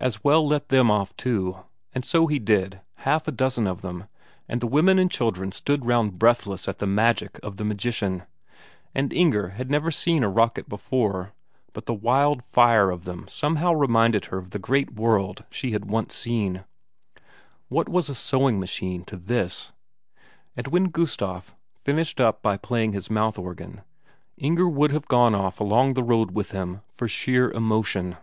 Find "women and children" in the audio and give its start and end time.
4.68-5.50